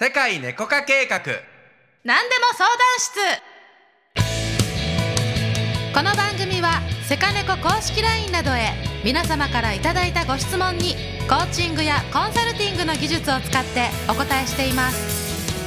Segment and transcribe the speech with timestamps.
[0.00, 1.18] 世界猫化計画。
[2.04, 3.18] 何でも相談室。
[5.92, 8.74] この番組はセカネコ公式 LINE などへ
[9.04, 10.94] 皆様からいただいたご質問に
[11.28, 15.58] コーチングやコンサルティングの技術を使ってお答えしています。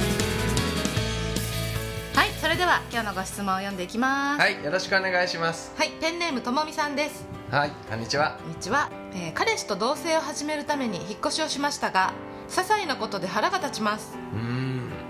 [2.16, 4.40] はいそれでは今日のご質問を読んでいきます。
[4.40, 5.74] はいよろしくお願いします。
[5.76, 7.26] はい、ペンネームともみさんです。
[7.50, 8.38] はいこんにちは。
[8.40, 12.14] こんにちは、えー彼氏と同棲を始めるために引っ越しをしましたが
[12.52, 14.16] 些細なことで腹が立ちます。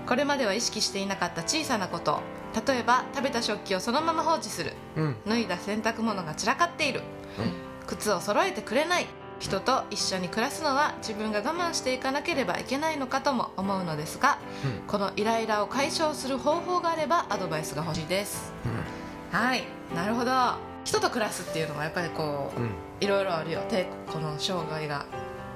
[0.07, 2.21] これまでは意識していなかった小さなこと。
[2.67, 4.73] 例えば食べた食器をそのまま放置する。
[4.95, 5.15] うん。
[5.27, 7.01] 脱いだ洗濯物が散らかっている。
[7.85, 9.07] 靴を揃えてくれない。
[9.39, 14.87] 人と一緒に暮らすのは自分が我慢していかなければいけないのかとも思うのですがうん。
[14.87, 18.53] このイライラを解消する方法があればアドバイスが欲しいです。
[19.31, 19.63] はい。
[19.93, 20.31] なるほど。
[20.85, 23.61] 人と暮らすっていうのはやっぱりこうん、うん、ういろいろあるよ。
[24.11, 25.05] この障害が。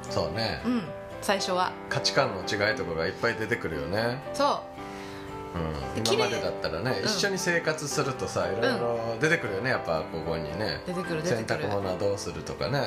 [0.10, 0.62] そうね。
[0.66, 0.84] うん
[1.22, 1.72] 最初は。
[1.90, 4.62] 価値観の違いとかがいっぱい出てくるよね、そ
[5.56, 6.00] う。
[6.00, 7.06] ん、で今までだったらね、ん。
[7.06, 10.82] 一緒に生活するとさいろいろ出てくるよねやっぱここにね。
[10.86, 11.70] う出てくる出て洗くる。
[11.70, 12.80] 濯物はどうするとかね。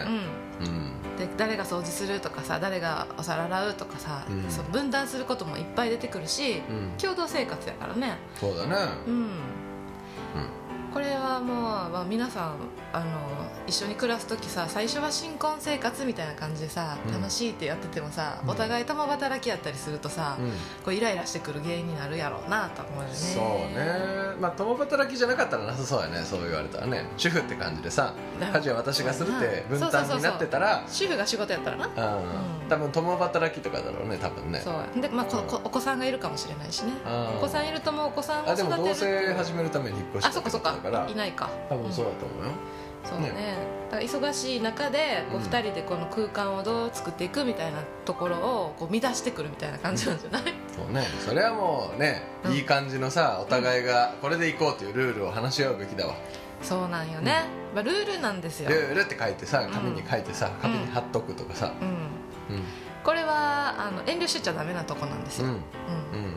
[0.60, 0.66] うん。
[0.66, 1.16] うん。
[1.18, 4.50] で誰が掃除するとかさ誰がお皿洗うとかさ、うん。
[4.50, 6.92] そう分断することもいっぱい出てくるし、うん。
[6.98, 8.18] 共同生活やからね。
[8.38, 8.76] そうだね。
[9.06, 9.30] うん
[10.92, 11.56] これはもう、
[11.92, 12.54] まあ、皆さん
[12.92, 13.06] あの
[13.66, 17.12] 一緒に暮らす時さ最初は新婚生活みたいな感じでさ、うん。
[17.12, 18.50] 楽しいってやっててもさ、うん。
[18.50, 20.50] お互い共働きやったりするとさ、うん。
[20.84, 23.14] こうイライラしてくる原因になるやろうなと思うよね。
[23.14, 23.42] そう
[23.78, 24.40] ね。
[24.40, 26.24] まあ共働きじゃなかったらなさそうやね。
[26.24, 27.04] そう言われたらね。
[27.16, 28.14] 主婦って感じでさ
[28.52, 30.84] 家事は私がするって分担になってたら。
[30.88, 31.86] 主婦が仕事やったらな。
[31.86, 32.68] うん。
[32.68, 34.60] 多分共働きとかだろうね多分ね。
[34.60, 36.92] そうで、まあ、ここお子さんがいるかもしれないしね。
[37.04, 40.72] あーお子さんいるともうお子さんをあで育てるも同棲始めるために引っ越しあそっかそっか。
[40.72, 41.50] だからいないか。
[41.68, 42.52] 多分そうだと思うよ、
[43.04, 43.28] そうね。
[43.30, 43.56] ね。
[43.90, 45.44] だから忙しい中でこううん。
[45.44, 50.42] 2人でこの空間をどう作っていくみたいなところをこう乱してくるみたいな感じなんじゃない、
[50.74, 51.02] そうね。
[51.20, 52.52] それはもうね、うん。
[52.52, 56.14] いい感じのさお互いがこれでいこうというルールを話し合うべきだわ。
[56.62, 57.44] そうなんよね、
[57.74, 60.60] まあ、ルールなんですよ、ルールって書いてさ紙に書いてさ、うん。
[60.60, 61.72] 紙に貼っとくとかさ。
[61.80, 62.19] うん、うん
[63.02, 65.60] これはあの遠慮しちゃダメなとこなんですよ、うん。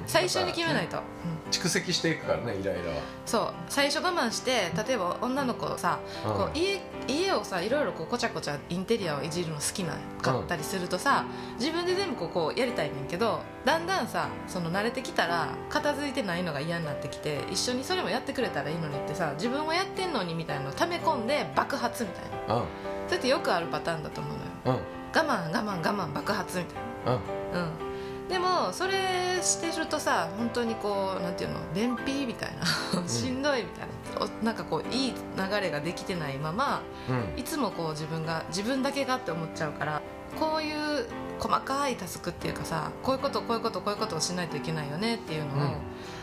[0.05, 1.03] 最初に決めないと、うん。
[1.51, 3.01] 蓄積していくからねイライラは。
[3.25, 3.53] そう。
[3.67, 6.33] 最初我慢して例えば女の子さ、うん。
[6.33, 11.25] こう家家をさいろいろこうこちゃこちゃインテリアをいじるの好きなかったりするとさ、
[11.59, 22.55] 自分で全部こうこうやりたいねんけどだんだんさその慣れてきたら片付いてないのが嫌になってきて一緒にそれもやってくれたらいいのにってさ自分はやってんのにみたいなのを溜め込んで爆発みたいな。
[22.55, 22.63] うん。
[23.07, 24.37] それってよくあるパターンだと思う
[24.69, 24.77] のよ。
[24.77, 24.83] うん。
[24.83, 27.13] 我慢我慢我慢爆発みたいうん。
[27.53, 28.29] なうん。
[28.29, 28.93] でもそれ
[29.41, 33.07] してるとさ本当にこうなんていうの便秘みたいな。
[33.07, 33.87] しんどいみたい
[34.17, 37.39] な、おなんかこういい流れができてないままうん。
[37.39, 40.01] いつもこう自分が自分だけがって思っちゃうから
[40.39, 41.07] こういう
[41.39, 45.75] 細かいタスクっていうかさこういうことこういうことこういうことをしないといけないよねっていうのを、うん。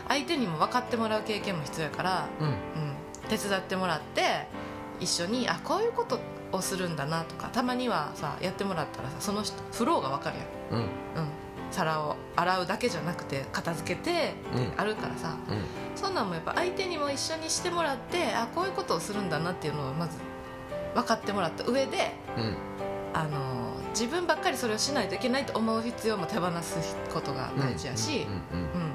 [0.07, 2.47] 相手にも分かってもらう経験も必要やから、うん。
[2.47, 2.53] うん、
[3.29, 4.47] 手伝ってもらって
[4.99, 6.19] 一緒にあこういうこと
[6.51, 10.37] をするんだなとかたまにはさやってもらったらさその人フローが分かる
[10.71, 10.85] やん、うん。
[10.85, 10.87] うん、
[11.71, 14.73] 皿を洗うだけじゃなくて片付けてうん。
[14.77, 15.35] あるからさ。
[15.49, 15.61] うん。
[15.95, 20.17] そんなんもやっぱ相手にも一緒にしてもらってあこういうことをするんだなっていうのをまず
[20.95, 22.55] 分かってもらった上でうん。
[23.13, 23.39] あの
[23.89, 28.91] 自分ばっかりそれをしないといけないと思う必要も手放すことが大事やし、うんうんうん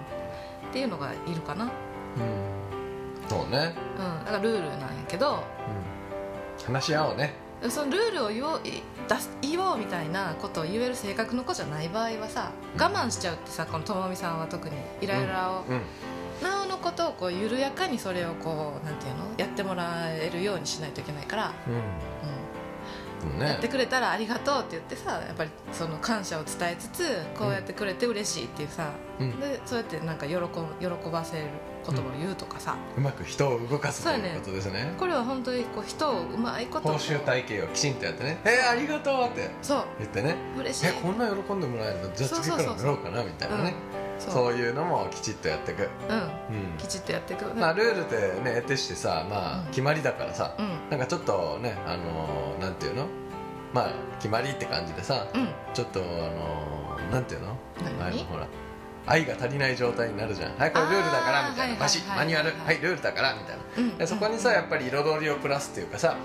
[0.69, 3.75] っていうのがいるかな、うん、うんそうね
[4.25, 5.45] だからルールなんやけど
[6.69, 6.75] うん。
[6.75, 7.35] 話し合おうね
[7.71, 15.81] そのルールを言おうい出す言おうみたいなことを言える性格の子じゃない場合はさ我慢しちゃうってさこのともみさんは特にイライラを、うん。
[16.43, 19.25] なおのことをこう緩やかにそれをこうなんていうの？
[19.39, 21.83] やってもらえるようにしないといけないから、うん
[23.23, 27.03] ううんん、やねってくれたらありがとうって言ってさやっぱりその感謝を伝えつつ
[27.39, 28.91] こうやってくれて嬉しいっていうさ、
[29.21, 29.41] うん。
[29.41, 30.47] でそうやってなんか喜ぶ
[30.81, 31.45] 喜ばせる
[31.87, 34.93] 言葉を言うとかさ、うまく人を動かすということですね。
[34.99, 36.89] これは本当にこう人をうまいこと。
[36.89, 39.85] 報酬体系をきちんとやってね「えー、ありがとう」ってそう。
[39.99, 40.35] 言ってね。
[40.59, 42.15] 嬉しいえこんな喜んでもらえるの？
[42.15, 43.75] じゃあ次からやろうかなみたいなね。
[43.93, 44.55] そうそう。
[44.55, 46.17] いうのもきちっとやっていく、うん。
[46.17, 46.77] うん。
[46.79, 47.55] きちっとやっていく。
[47.55, 49.67] まあ、ルールってね得てしてさまあうん。
[49.67, 50.91] 決まりだからさ、うん。
[50.91, 53.07] なんかちょっとねあのーなんていうの？
[53.73, 55.49] まあ決まりって感じでさうん。
[55.75, 57.51] ちょっとあのーなんていうの？
[57.51, 57.57] あ
[58.11, 58.47] 何のほら
[59.07, 60.57] 愛が足りない状態になるじゃん。
[60.57, 61.63] はいこれルールだからみたいな。
[61.63, 62.51] はいはいバシッマニュアル。
[62.51, 63.63] はいはいルールだからみたいな。
[63.79, 66.17] うんでそこにさやっぱり彩りをプラスっていうかさね。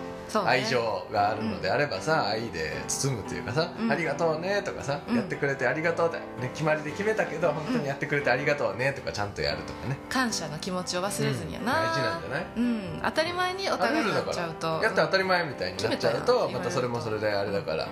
[0.46, 3.92] 愛情があるのであればさ、愛で包むというかさ、うん。
[3.92, 5.16] ありがとうねとかさ、うん。
[5.18, 12.46] やってくれてありがとうって、ね、決まりで決めたけど本当にやってくれてありがとうねとかちゃんとやるとかね、感謝の気持ちを忘れずにやな、大事なんじゃない？
[12.56, 13.00] うん。
[13.04, 14.68] 当たり前にお互いになっちゃうと。
[14.82, 17.90] やって当たり前みたいになっちゃうとまたそれもそれであれだから。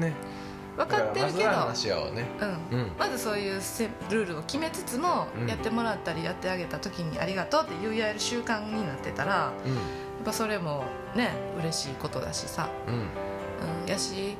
[0.00, 0.04] うん。
[0.04, 0.14] ね
[0.78, 1.50] 分かってるけど。
[1.50, 2.26] まずうね。
[2.70, 2.78] うん。
[2.78, 2.92] うん。
[2.98, 5.48] まずそういうせルールを決めつつも、うん。
[5.48, 9.72] やってもらったりやってあげた時に「ありがとう」って言い合える習慣になってたらやうん。
[9.72, 9.76] っ
[10.24, 10.84] ぱそれも
[11.14, 12.94] ね嬉しいことだしさ、うん。
[12.94, 14.36] うん、やし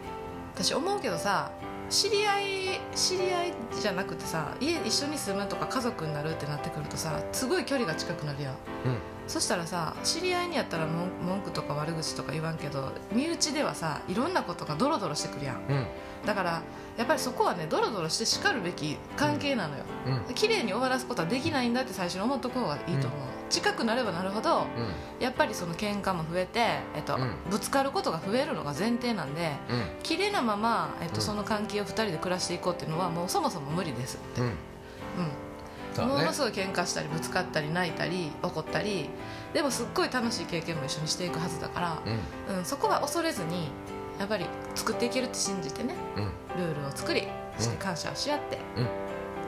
[0.55, 1.51] 私思うけどさ
[1.91, 8.53] 知り合い知り合いじゃなくてさ家一緒に住むとか家族になるってなってくるとさすごい距離が近くなるやん。
[8.53, 15.57] うんそしたらさ知り合いにやったら文文句とか悪口とか言わんけど身内ではさいろんなことがドロドロしてくるやん。
[15.57, 15.87] うん。
[16.27, 16.63] だから
[16.97, 19.85] やっぱりそこはねドロドロしてしかるべき関係なのよ、
[20.29, 20.35] うん。
[20.35, 23.21] 綺麗に終わらすことはできないんだって最初に思っとく方がいいと思う、
[23.51, 25.23] 近くなればなるほどうん。
[25.23, 26.61] やっぱりその喧嘩も増えて、
[26.97, 27.35] えっとうん。
[27.51, 30.03] ぶつかることが増えるのが前提なんでうん。
[30.03, 31.23] 綺麗なまま、えっとうん。
[31.23, 34.53] その関係を2人で暮らしていこうっていうのはもうそもそも無理ですって、うん
[36.07, 36.13] ね。
[36.13, 39.09] ものすごい喧嘩したりぶつかったり泣いたり怒ったり
[39.53, 42.03] でもすっごい楽しい経験も一緒にしていくはずだから、
[42.51, 42.59] うん。
[42.59, 43.69] うん、そこは恐れずに
[44.19, 46.25] やっぱり作っていけるって信じてねうん。
[46.65, 48.87] ルールを作りそして感謝をし合って、うん。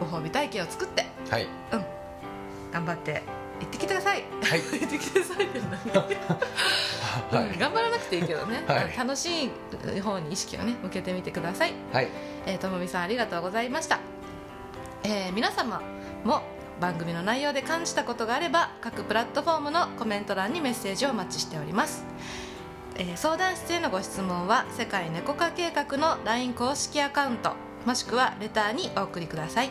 [0.00, 1.46] ご褒美体験を作ってはい。
[2.72, 3.22] 頑張って
[3.60, 4.24] 行ってきてください。
[4.42, 4.60] はい。
[4.80, 5.70] 行ってきてくださいって何、
[7.30, 7.50] はい。
[7.52, 8.96] うん頑張らなくていいけどね、はい。
[8.96, 11.74] 楽しい方に意識をね向けてみてください。
[11.92, 12.08] はい。
[12.46, 14.00] えーともみさんありがとうございました、
[15.04, 15.82] えー皆様
[16.24, 16.42] も
[16.80, 22.04] 番組の内容で感じたことがあれば各プラットフォームのコメント欄にメッセージをお待ちしております、
[22.96, 27.52] えー相談室へのご質問は世界猫化計画の LINE 公式アカウント
[27.86, 29.70] もしくはレターにお送りください。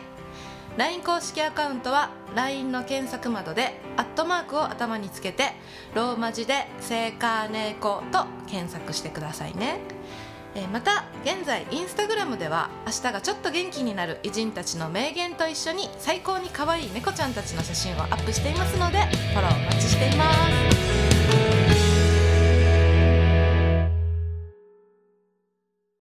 [0.76, 5.52] LINE 公式アカウントは LINE の検索窓でアットマークを頭につけて
[5.94, 9.80] ローマ字で「セーカーネコ」と検索してくださいね。
[10.54, 18.98] えまた現在インスタグラムでは明日がちょっと元気になる偉人たちの名言と一緒に最高に可愛い猫ちゃんたちの写真をアップしていますので
[19.32, 20.24] フォローお待ちしていま
[21.46, 21.49] す。